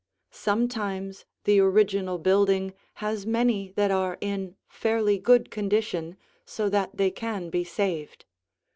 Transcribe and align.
Sometimes 0.31 1.25
the 1.43 1.59
original 1.59 2.17
building 2.17 2.73
has 2.95 3.27
many 3.27 3.71
that 3.75 3.91
are 3.91 4.17
in 4.19 4.55
fairly 4.67 5.19
good 5.19 5.51
condition 5.51 6.17
so 6.43 6.69
that 6.69 6.97
they 6.97 7.11
can 7.11 7.51
be 7.51 7.63
saved. 7.63 8.25